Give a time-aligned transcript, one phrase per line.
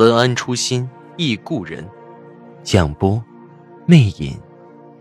[0.00, 1.86] 文安初心忆故人，
[2.62, 3.22] 蒋波，
[3.84, 4.40] 魅影，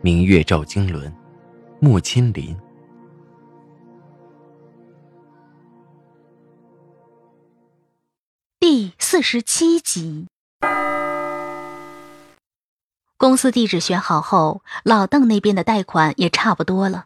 [0.02, 1.10] 明月照经纶，
[1.80, 2.54] 莫千林。
[8.60, 10.28] 第四十七集。
[13.16, 17.06] 公司地址选好后，老邓那边的贷款也差不多了，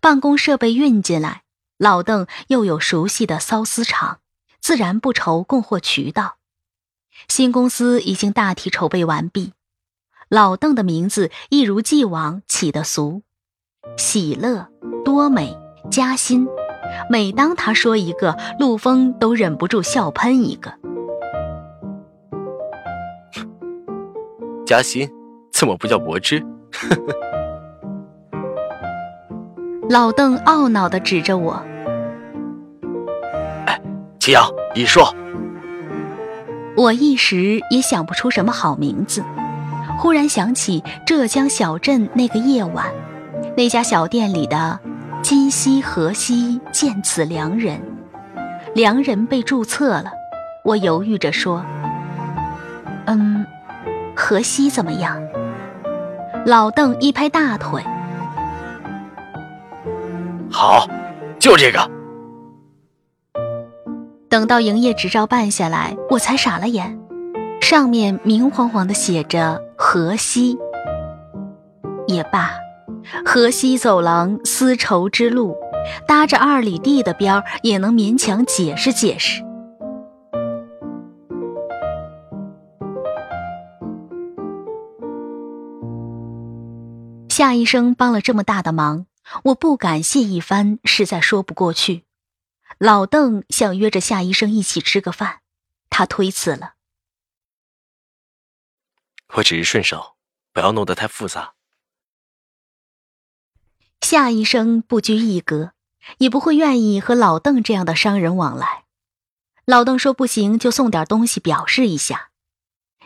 [0.00, 1.42] 办公设备运进来，
[1.78, 4.20] 老邓又有熟悉的骚丝厂，
[4.60, 6.36] 自然不愁供货渠道。
[7.28, 9.52] 新公司已经大体筹备完毕，
[10.28, 13.22] 老邓的名字一如既往起得俗，
[13.96, 14.68] 喜乐、
[15.04, 15.56] 多美、
[15.90, 16.46] 加薪。
[17.10, 20.72] 每当他说一个，陆峰都忍不住笑喷一个。
[24.66, 25.10] 加薪
[25.52, 26.44] 怎么不叫柏芝？
[29.88, 31.62] 老邓懊恼的指着我
[33.66, 33.80] ：“哎，
[34.18, 35.14] 齐阳，你说。”
[36.76, 39.22] 我一时也想不出什么好名字，
[39.96, 42.86] 忽然想起浙江小镇那个夜晚，
[43.56, 44.80] 那家小店里的
[45.22, 47.80] “今夕何夕见此良人”，
[48.74, 50.10] 良人被注册了。
[50.64, 51.64] 我犹豫着说
[53.06, 53.46] ：“嗯，
[54.16, 55.22] 何夕怎么样？”
[56.44, 57.82] 老邓一拍大腿
[60.50, 60.88] ：“好，
[61.38, 61.88] 就这个。”
[64.34, 66.98] 等到营业执照办下来，我才傻了眼，
[67.60, 70.58] 上面明晃晃的写着“河西”。
[72.08, 72.50] 也罢，
[73.24, 75.54] 河西走廊丝绸之路，
[76.08, 79.40] 搭着二里地的边儿，也能勉强解释解释。
[87.28, 89.06] 夏医生帮了这么大的忙，
[89.44, 92.03] 我不感谢一番，实在说不过去。
[92.78, 95.40] 老邓想约着夏医生一起吃个饭，
[95.90, 96.74] 他推辞了。
[99.34, 100.16] 我只是顺手，
[100.52, 101.54] 不要弄得太复杂。
[104.00, 105.72] 夏医生不拘一格，
[106.18, 108.84] 也不会愿意和老邓这样的商人往来。
[109.64, 112.30] 老邓说不行，就送点东西表示一下。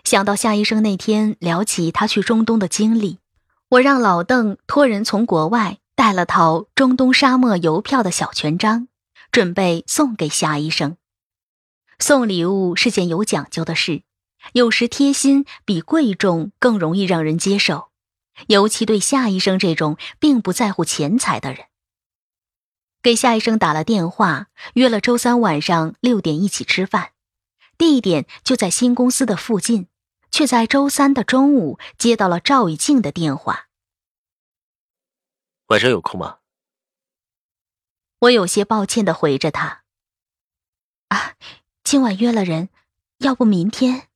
[0.03, 3.21] 想到夏医生那天聊起他去中东的经历，
[3.69, 8.89] 我让老邓托人从国外带了套中东沙漠邮票的小权章。
[9.31, 10.97] 准备送给夏医生。
[11.99, 14.03] 送礼物是件有讲究的事，
[14.53, 17.91] 有时贴心比贵重更容易让人接受，
[18.47, 21.67] 尤其对夏医生这种并不在乎钱财的人。
[23.03, 27.12] 给夏医生打了电话，约了周三晚上六点一起吃饭，
[27.77, 29.87] 地点就在新公司的附近，
[30.31, 33.69] 却在周三的中午接到了赵以静的电话。
[35.69, 36.38] 晚上有空吗？
[38.21, 39.84] 我有些抱歉的回着他
[41.09, 41.37] ：“啊，
[41.84, 42.69] 今晚约了人，
[43.19, 44.09] 要不明天？”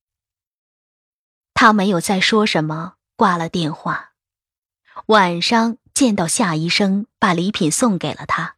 [1.55, 4.15] 他没有再说什么，挂了电话。
[5.07, 8.57] 晚上见到夏医生，把礼品送给了他。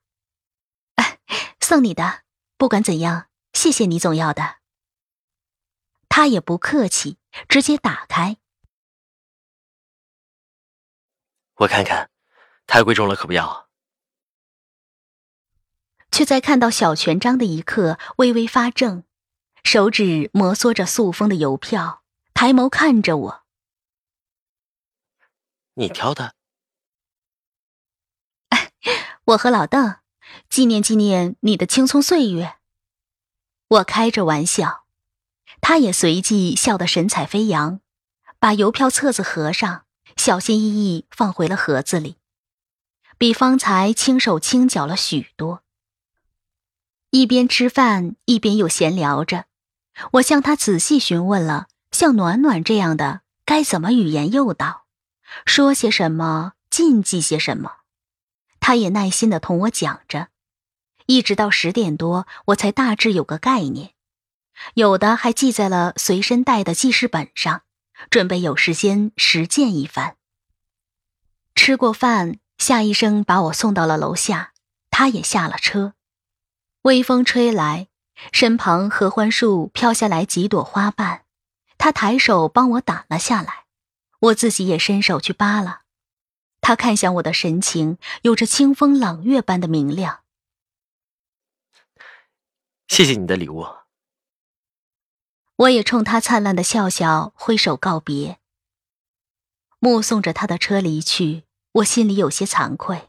[1.61, 2.22] 送你的，
[2.56, 4.56] 不管怎样，谢谢你总要的。
[6.09, 7.19] 他也不客气，
[7.49, 8.38] 直接打开。
[11.56, 12.11] 我看看，
[12.66, 13.69] 太贵重了，可不要。
[16.14, 19.02] 却在看到小权章的一刻，微微发怔，
[19.64, 23.42] 手指摩挲着塑封的邮票，抬眸看着我
[25.75, 26.36] ：“你挑的？
[29.26, 29.97] ”我和老邓
[30.48, 32.58] 纪念纪念你的青葱岁月。
[33.66, 34.84] 我开着玩笑，
[35.60, 37.81] 他也随即笑得神采飞扬，
[38.38, 39.84] 把邮票册子合上，
[40.17, 42.19] 小心翼翼放回了盒子里，
[43.19, 45.63] 比方才轻手轻脚了许多。
[47.14, 49.44] 一边吃饭一边又闲聊着，
[50.14, 54.87] 我向他仔细询问了像暖暖这样的该怎么语言诱导，
[55.46, 57.70] 说些什么，禁忌些什么，
[58.58, 60.26] 他也耐心的同我讲着，
[61.06, 63.93] 一直到十点多，我才大致有个概念，
[64.75, 67.62] 有的还记在了随身带的记事本上，
[68.10, 70.17] 准备有时间实践一番。
[71.55, 74.52] 吃过饭，夏医生把我送到了楼下，
[74.90, 75.94] 他也下了车。
[76.84, 77.88] 微风吹来，
[78.31, 81.25] 身旁合欢树飘下来几朵花瓣，
[81.78, 83.64] 他抬手帮我打了下来，
[84.20, 85.84] 我自己也伸手去扒拉。
[86.60, 90.25] 他看向我的神情，有着清风朗月般的明亮。
[92.86, 93.66] 谢谢你的礼物。
[95.56, 98.38] 我也冲他灿烂的笑笑，挥手告别。
[99.78, 103.08] 目送着他的车离去，我心里有些惭愧。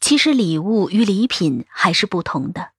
[0.00, 2.72] 其实礼物与礼品还是不同的，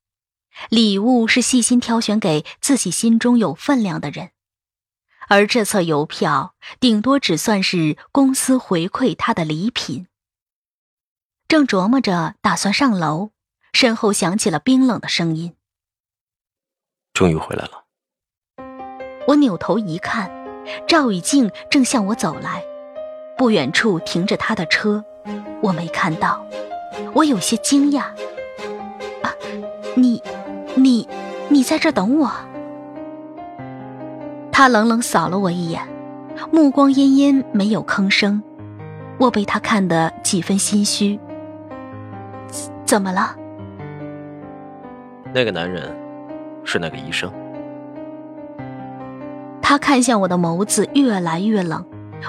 [0.69, 4.31] 礼物是细心挑选给自己心中有分量的人，
[5.27, 10.07] 而这册邮票顶多只算是公司回馈他的礼品。
[11.47, 13.31] 正琢磨着打算上楼，
[13.71, 15.55] 身后响起了冰冷的声音
[17.13, 17.85] ：“终于回来了。”
[19.27, 20.31] 我扭头一看，
[20.87, 22.63] 赵雨静正向我走来，
[23.37, 25.03] 不远处停着他的车，
[25.61, 26.45] 我没看到，
[27.13, 28.01] 我有些惊讶。
[29.21, 29.33] 啊，
[29.95, 30.21] 你，
[30.75, 31.07] 你，
[31.50, 32.31] 你在这等我？
[34.51, 35.81] 他冷冷扫了我一眼，
[36.51, 38.42] 目光阴阴，没有吭声。
[39.18, 41.19] 我被他看得几分心虚。
[42.86, 43.36] 怎么了？
[45.33, 45.94] 那个男人，
[46.63, 47.31] 是那个医生。
[49.62, 51.83] 他看向我的眸子越来越冷，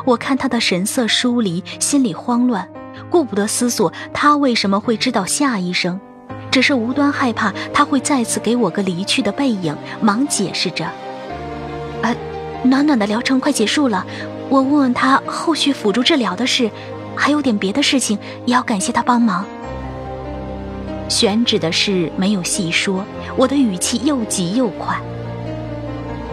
[0.04, 2.68] 我看他的神色疏离，心里慌乱，
[3.10, 6.00] 顾不得思索他为什么会知道夏医生，
[6.56, 10.90] 只是无端害怕他会再次给我个离去的背影，忙解释着
[12.00, 12.16] ：“呃，
[12.62, 14.06] 暖暖的疗程快结束了，
[14.48, 16.70] 我问问他后续辅助治疗的事，
[17.14, 19.44] 还有点别的事情也要感谢他帮忙。”
[21.10, 23.04] 选址的事没有细说，
[23.36, 24.98] 我的语气又急又快。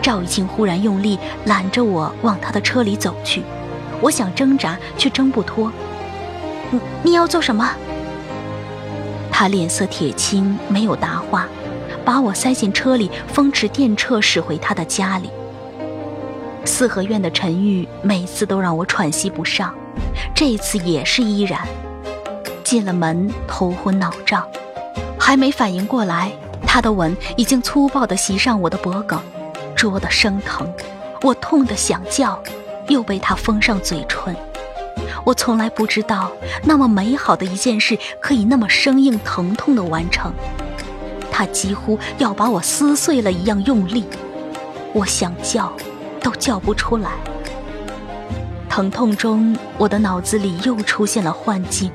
[0.01, 3.43] 赵雨静忽然用力揽着我往他的车里走去，
[3.99, 5.69] 我想挣扎却挣不脱。
[6.71, 7.69] 你你要做什么？
[9.43, 11.49] 他脸色铁青，没有答话，
[12.05, 15.29] 把我塞进车里，风驰电掣驶回他的家里。
[16.63, 19.75] 四合院的沉郁每次都让我喘息不上，
[20.33, 21.59] 这次也是依然。
[22.63, 24.47] 进了门，头昏脑胀，
[25.19, 26.31] 还没反应过来，
[26.65, 29.19] 他的吻已经粗暴地袭上我的脖颈。
[29.75, 30.73] 灼得生疼，
[31.21, 32.41] 我痛得想叫，
[32.87, 34.33] 又被他封上嘴唇。
[35.25, 36.31] 我从来不知道，
[36.63, 40.33] 那么美好的一件事可以那么生硬疼痛的完成。
[41.31, 44.05] 他几乎要把我撕碎了一样用力，
[44.93, 45.71] 我想叫，
[46.21, 47.11] 都叫不出来。
[48.69, 51.91] 疼痛中，我的脑子里又出现了幻境。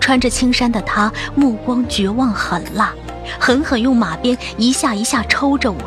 [0.00, 2.92] 穿着青衫的他，目光绝望狠辣，
[3.38, 5.78] 狠狠用马鞭一下一下抽着我。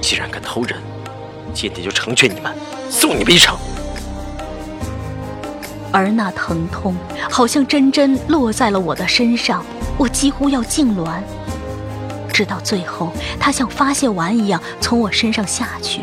[0.00, 0.78] 既然敢偷人，
[1.54, 2.52] 今天就成全你们，
[2.90, 3.56] 送你们一程。
[5.92, 6.96] 而那疼痛
[7.30, 9.64] 好像针针落在了我的身上，
[9.96, 11.20] 我几乎要痉挛。
[12.32, 16.02] 直到最后，他像发泄完一样从我身上下去。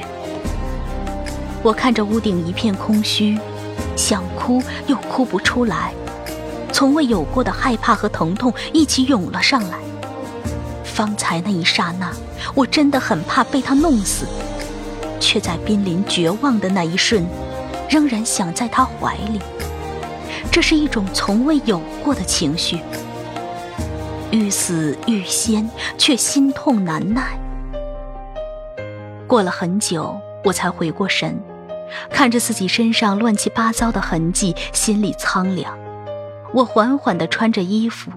[1.61, 3.37] 我看着屋顶一片空虚，
[3.97, 5.93] 想哭又哭不出来，
[6.71, 9.77] 从未有过的害怕和疼痛一起涌了上来。
[10.85, 12.09] 方才那一刹那。
[12.55, 14.25] 我真的很怕被他弄死，
[15.21, 17.25] 却在濒临绝望的那一瞬，
[17.89, 19.39] 仍然想在他怀里。
[20.51, 22.79] 这是一种从未有过的情绪，
[24.31, 27.39] 欲死欲仙，却心痛难耐。
[29.27, 31.39] 过了很久，我才回过神，
[32.09, 35.77] 看着自己身上乱七八糟的痕迹，心里苍凉。
[36.53, 38.11] 我缓缓地穿着衣服，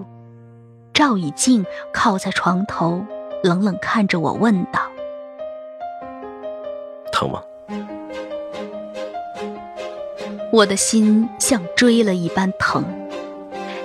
[0.93, 3.05] 赵以静靠在床头。
[3.43, 4.81] 冷冷看着我，问道
[7.15, 7.41] ：“疼吗？”
[10.51, 12.83] 我的心像锥了一般疼。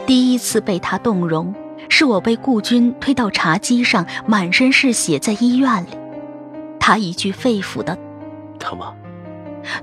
[0.04, 1.54] 第一次被他动容，
[1.88, 5.90] 是我被顾军推到茶几上，满身是血，在医院里。
[6.80, 7.96] 他一句肺腑的
[8.58, 8.92] “疼吗？”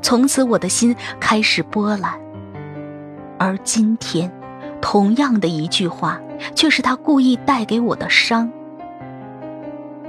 [0.02, 2.20] 从此我的心开始波澜。
[3.38, 4.30] 而今天，
[4.82, 6.20] 同样的一句话，
[6.56, 8.52] 却是他故意带给我的伤。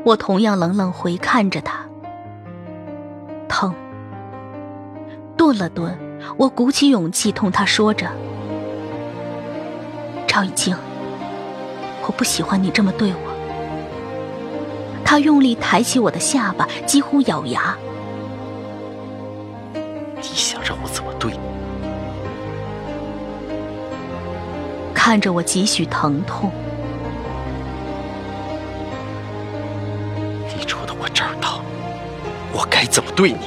[0.04, 1.87] 我同样冷冷回看着他，
[5.48, 5.96] 顿了顿，
[6.36, 8.06] 我鼓起勇气同他说着
[10.28, 10.76] ：“赵以静，
[12.06, 13.18] 我不喜欢你这么对我。”
[15.02, 17.74] 他用力抬起我的下巴，几乎咬牙
[20.20, 21.38] ：“你想让我怎么对你？”
[24.92, 26.52] 看着我几许疼痛。
[32.52, 33.38] 我该怎么对你？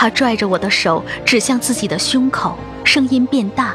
[0.00, 3.74] 他拽着我的手指向自己的胸口，声音变大。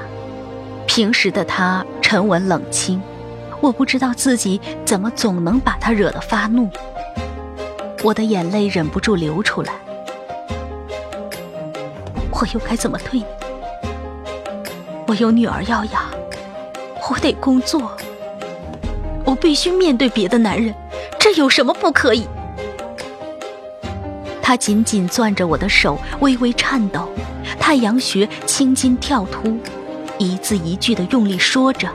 [0.87, 3.01] 平时的他沉稳冷清，
[3.59, 6.69] 我不知道自己怎么总能把他惹得发怒，
[8.01, 9.73] 我的眼泪忍不住流出来。
[12.31, 13.25] 我又该怎么对你？
[15.07, 16.03] 我有女儿要养，
[17.09, 17.91] 我得工作，
[19.25, 20.73] 我必须面对别的男人，
[21.19, 22.25] 这有什么不可以？
[24.43, 27.07] 他紧紧攥着我的手，微微颤抖，
[27.57, 29.57] 太阳穴青筋跳突，
[30.17, 31.87] 一字一句的用力说着。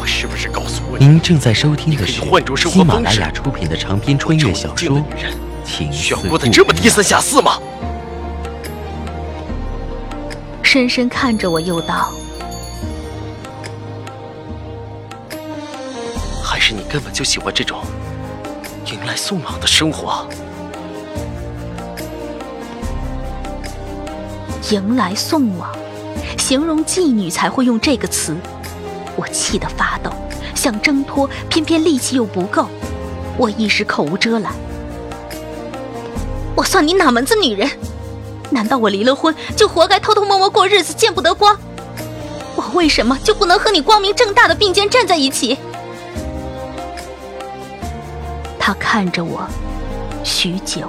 [0.00, 1.06] 我是不是告诉过你？
[1.06, 2.20] 您正在收听的是
[2.68, 4.96] 喜马拉雅出品的长篇穿越小说
[5.64, 7.60] 《情需要过得这么低三下四吗？
[10.64, 12.10] 深深看着我，又道
[16.42, 17.78] ：“还是你根本就喜欢这种
[18.86, 20.26] 迎来送往的生活？
[24.70, 25.70] 迎来送往，
[26.38, 28.36] 形容妓女才会用这个词。
[29.16, 30.10] 我气得发抖，
[30.54, 32.66] 想挣脱，偏偏力气又不够。
[33.36, 34.52] 我一时口无遮拦。
[36.56, 37.70] 我算你哪门子女人？
[38.50, 41.56] 难道我离了婚就活该偷偷摸摸过日子，见不得光？
[42.56, 45.56] 我为什么就不能和你光明正大的并肩站在一起？
[48.64, 49.44] 他看着我，
[50.22, 50.88] 许久，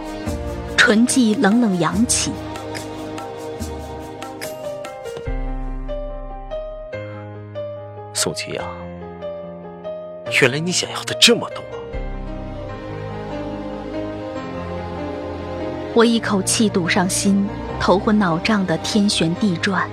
[0.77, 2.31] 唇际冷冷扬起。
[8.13, 8.63] 宋清扬，
[10.39, 11.63] 原来你想要的这么多。
[15.95, 17.49] 我一口气堵上心，
[17.79, 19.89] 头昏脑胀的天旋地转。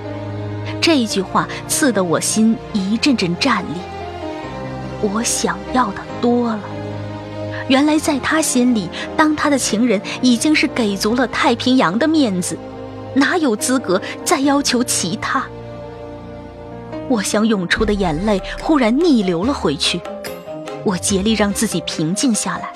[0.83, 3.81] 这句话刺得我心一阵阵战栗。
[5.01, 6.61] 我想要的多了，
[7.71, 12.59] 原来在他心里，当他的情人已经是给足了太平洋的面子，
[13.15, 15.47] 哪有资格再要求其他？
[17.09, 20.01] 我想涌出的眼泪忽然逆流了回去，
[20.85, 22.73] 我竭力让自己平静下来。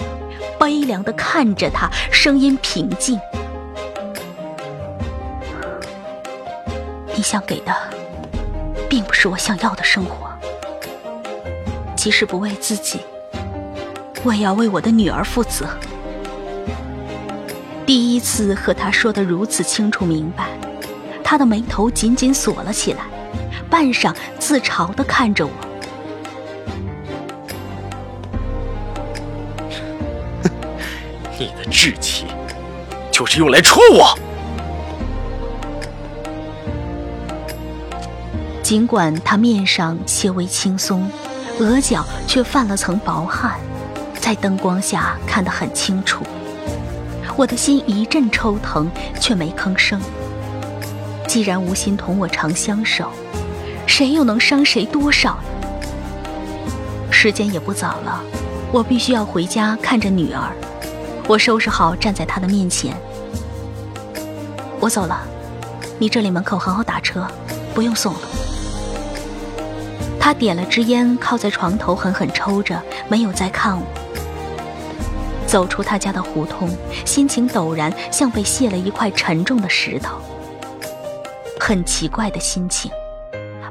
[0.60, 3.18] 悲凉的看着他，声音平静
[7.16, 7.74] ：“你想给的，
[8.88, 10.30] 并不是我想要的生活。
[11.96, 13.00] 即使不为自己，
[14.24, 15.68] 我也要为我的女儿负责。”
[17.86, 20.48] 第一次和他说的如此清楚明白，
[21.22, 23.02] 他的眉头紧紧锁了起来，
[23.68, 25.52] 半晌自嘲的看着我。
[31.38, 32.24] 你的志气，
[33.10, 34.18] 就是用来戳我。
[38.62, 41.06] 尽管他面上些微轻松，
[41.58, 43.60] 额角却泛了层薄汗，
[44.24, 46.24] 在灯光下看得很清楚。
[47.36, 48.90] 我的心一阵抽疼，
[49.20, 50.00] 却没吭声。
[51.28, 53.10] 既然无心同我长相守，
[53.86, 56.64] 谁又能伤谁多少呢？
[57.10, 58.22] 时间也不早了，
[58.72, 60.50] 我必须要回家看着女儿。
[61.28, 62.96] 我收拾好，站在她的面前。
[64.80, 65.20] 我走了，
[65.98, 67.26] 你这里门口好好打车，
[67.74, 68.20] 不用送了。
[70.18, 73.84] 他点了支烟，靠在床头狠狠抽着，没有再看我。
[75.46, 76.68] 走出他家的胡同，
[77.04, 80.18] 心情陡然，像被卸了一块沉重的石头。
[81.60, 82.90] 很奇怪的心情，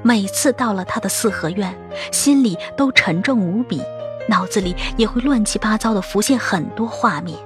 [0.01, 1.75] 每次到了他的四合院，
[2.11, 3.81] 心里都沉重无比。
[4.29, 7.37] 脑子里也会乱七八糟的浮现很多画面。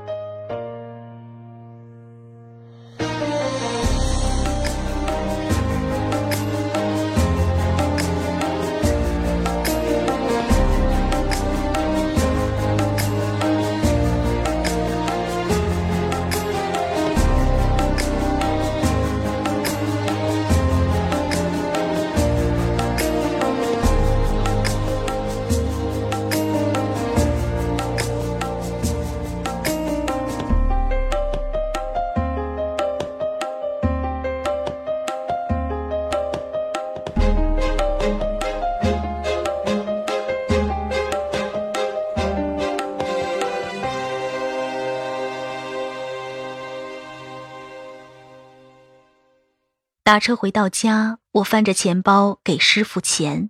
[50.07, 53.49] 打车回到家，我翻着钱包给师傅钱，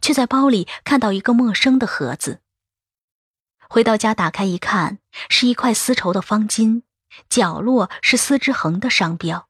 [0.00, 2.42] 却在包里看到一个陌生的盒子。
[3.68, 6.82] 回到家打开一看，是一块丝绸的方巾，
[7.28, 9.48] 角落是丝之恒的商标。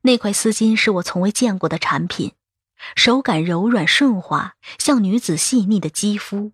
[0.00, 2.32] 那块丝巾是我从未见过的产品，
[2.96, 6.52] 手感柔软顺滑，像女子细腻的肌肤，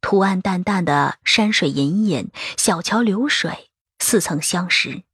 [0.00, 3.70] 图案淡淡的山水隐隐，小桥流水，
[4.00, 5.04] 似曾相识。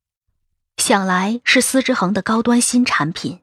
[0.85, 3.41] 想来是司之恒的高端新产品。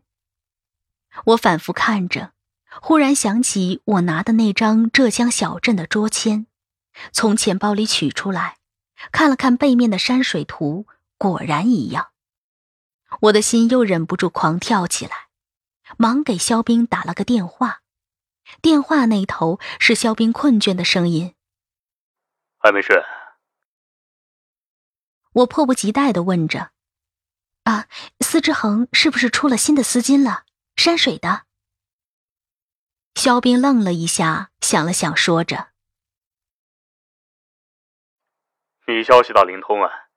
[1.25, 2.33] 我反复看着，
[2.83, 6.45] 忽然想起我拿的那张浙江小镇的桌签，
[7.11, 8.57] 从钱包里取出来，
[9.11, 10.85] 看了看背面的山水图，
[11.17, 12.11] 果然一样。
[13.21, 15.29] 我的心又忍不住狂跳起来，
[15.97, 17.81] 忙给肖冰打了个电话。
[18.61, 21.33] 电话那头是肖冰困倦的声音
[22.61, 23.03] ：“还没睡。”
[25.33, 26.69] 我迫不及待的问着
[27.63, 27.87] ：“啊，
[28.19, 30.45] 司之恒是不是出了新的丝巾了？
[30.75, 31.45] 山水的？”
[33.15, 35.69] 肖冰愣了一下，想了想，说着
[38.87, 40.07] ：“你消息倒灵通啊！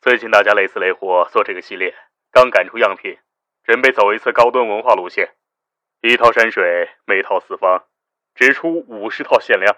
[0.00, 1.94] 最近大家累死累活做这个系列，
[2.30, 3.18] 刚赶出样品，
[3.64, 5.36] 准备走一次高端文化路线。
[6.00, 7.86] 一套山水，每套四方，
[8.34, 9.76] 只出五十套限量，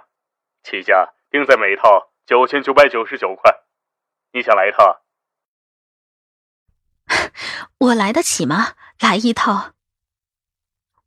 [0.62, 3.52] 起价定在每套九千九百九十九块。”
[4.32, 5.02] 你想来一套？
[7.78, 8.74] 我来得起吗？
[9.00, 9.74] 来一套。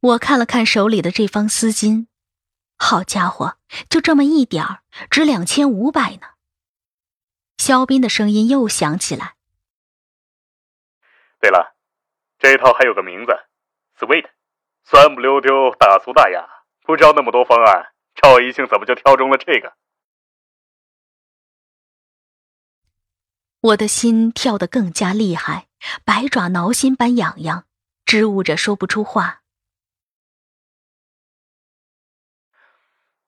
[0.02, 2.08] 我看了看手里的这方丝巾，
[2.78, 3.58] 好家伙，
[3.90, 6.28] 就这么一点儿，值两千五百呢。
[7.58, 9.36] 肖斌的声音又响起来。
[11.40, 11.76] 对了，
[12.38, 13.34] 这套还有个名字
[13.98, 14.30] ，Sweet，
[14.84, 16.48] 酸不溜丢，大粗大雅。
[16.84, 19.74] 不知道那么多方案，赵一庆怎么就挑中了这个？
[23.62, 25.68] 我的心跳得更加厉害，
[26.06, 27.66] 百爪挠心般痒痒，
[28.06, 29.42] 支吾着说不出话。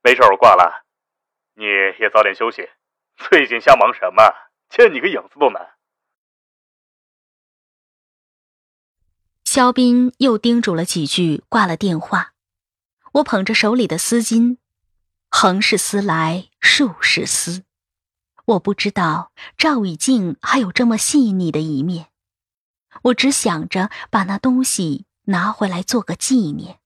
[0.02, 0.86] 没事，我挂了，
[1.56, 2.70] 你也早点休息。
[3.18, 4.24] 最近瞎忙什么？
[4.70, 5.74] 见你个影子都难。
[9.44, 12.34] 肖斌又叮嘱了几句，挂了电话。
[13.16, 14.58] 我捧着手里的丝巾，
[15.30, 17.66] 横是丝来，竖是丝。
[18.52, 22.08] 我不知道赵以静还有这么细腻的一面，
[23.04, 26.80] 我只想着把那东西拿回来做个纪念，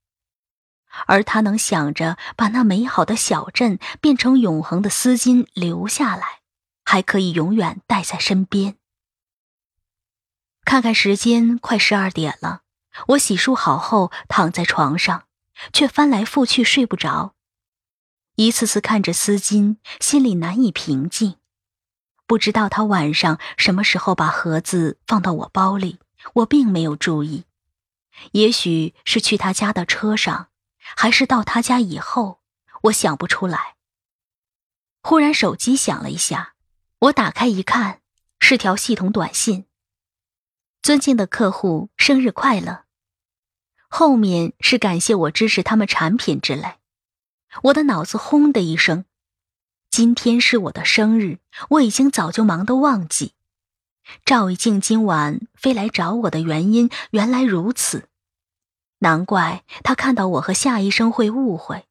[1.08, 6.42] 而他能想着把那美好的小镇变成永恒的丝巾留下来，
[6.84, 8.78] 还可以永远带在身边。
[10.64, 12.62] 看看时间，快十二点了，
[13.10, 15.24] 我洗漱好后躺在床上，
[15.74, 17.34] 却翻来覆去睡不着，
[18.36, 21.38] 一次次看着丝巾，心里难以平静。
[22.28, 26.00] 不知道他晚上什么时候把盒子放到我包里，
[26.34, 27.46] 我并没有注意。
[28.32, 30.48] 也许是去他家的车上，
[30.80, 32.40] 还是到他家以后，
[32.84, 33.76] 我想不出来。
[35.02, 36.56] 忽然手机响了一下，
[36.98, 38.02] 我打开一看，
[38.40, 39.66] 是条系统短信
[40.82, 42.86] ：“尊敬的客户，生日快乐。”
[43.88, 46.80] 后面是感谢我支持他们产品之类。
[47.64, 49.06] 我的脑子轰的一声。
[49.96, 53.32] 今天是我的生日，我已经早就忙得忘记。
[54.26, 58.10] 赵一静今晚飞来找我的原因原来如此，
[58.98, 61.86] 难怪他看到我和夏医生会误会。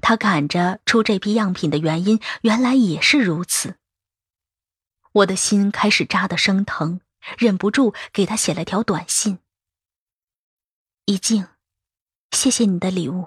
[0.00, 3.74] 他赶着出这批样品的原因原来也是如此。
[5.10, 7.00] 我的心开始扎得生疼，
[7.36, 9.40] 忍不住给他写了条短信
[11.06, 11.48] ：“一静，
[12.30, 13.26] 谢谢你的礼物。”